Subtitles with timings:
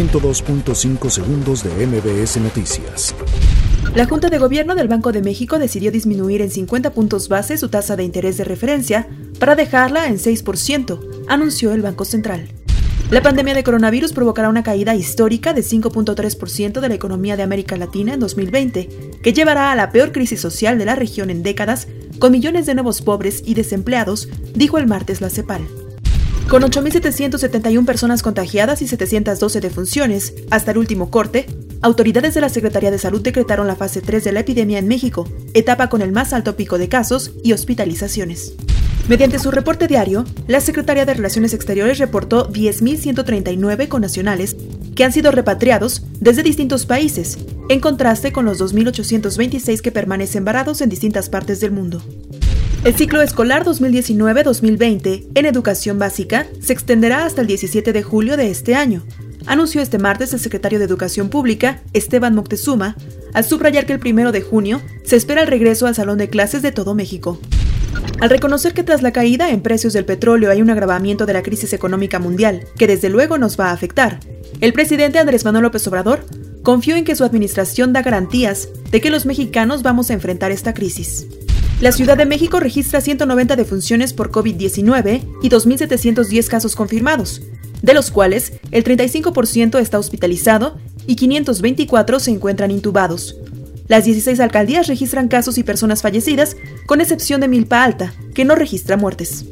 [0.00, 3.14] 102.5 segundos de MBS Noticias.
[3.94, 7.68] La Junta de Gobierno del Banco de México decidió disminuir en 50 puntos base su
[7.68, 9.06] tasa de interés de referencia
[9.38, 12.48] para dejarla en 6%, anunció el Banco Central.
[13.10, 17.76] La pandemia de coronavirus provocará una caída histórica de 5.3% de la economía de América
[17.76, 18.88] Latina en 2020,
[19.22, 21.88] que llevará a la peor crisis social de la región en décadas,
[22.18, 25.79] con millones de nuevos pobres y desempleados, dijo el martes la CEPAL.
[26.50, 31.46] Con 8.771 personas contagiadas y 712 defunciones, hasta el último corte,
[31.80, 35.28] autoridades de la Secretaría de Salud decretaron la fase 3 de la epidemia en México,
[35.54, 38.54] etapa con el más alto pico de casos y hospitalizaciones.
[39.08, 44.56] Mediante su reporte diario, la Secretaría de Relaciones Exteriores reportó 10.139 connacionales
[44.96, 47.38] que han sido repatriados desde distintos países,
[47.68, 52.02] en contraste con los 2.826 que permanecen varados en distintas partes del mundo.
[52.82, 58.50] El ciclo escolar 2019-2020 en educación básica se extenderá hasta el 17 de julio de
[58.50, 59.02] este año,
[59.44, 62.96] anunció este martes el secretario de Educación Pública, Esteban Moctezuma,
[63.34, 66.62] al subrayar que el primero de junio se espera el regreso al salón de clases
[66.62, 67.38] de todo México.
[68.18, 71.42] Al reconocer que tras la caída en precios del petróleo hay un agravamiento de la
[71.42, 74.20] crisis económica mundial, que desde luego nos va a afectar,
[74.62, 76.24] el presidente Andrés Manuel López Obrador
[76.62, 80.72] confió en que su administración da garantías de que los mexicanos vamos a enfrentar esta
[80.72, 81.26] crisis.
[81.80, 87.40] La Ciudad de México registra 190 defunciones por COVID-19 y 2.710 casos confirmados,
[87.80, 93.36] de los cuales el 35% está hospitalizado y 524 se encuentran intubados.
[93.88, 98.56] Las 16 alcaldías registran casos y personas fallecidas, con excepción de Milpa Alta, que no
[98.56, 99.46] registra muertes.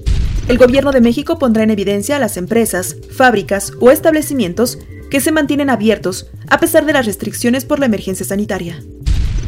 [0.48, 4.78] El Gobierno de México pondrá en evidencia a las empresas, fábricas o establecimientos
[5.10, 8.82] que se mantienen abiertos a pesar de las restricciones por la emergencia sanitaria.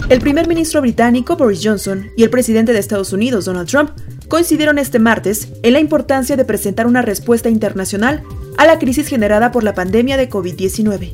[0.08, 3.90] El primer ministro británico Boris Johnson y el presidente de Estados Unidos Donald Trump
[4.28, 8.22] coincidieron este martes en la importancia de presentar una respuesta internacional
[8.56, 11.12] a la crisis generada por la pandemia de COVID-19.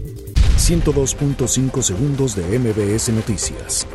[0.57, 3.87] 102.5 segundos de MBS Noticias.